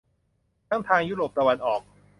[0.69, 1.81] ทั้งทางยุโรปตะวันออก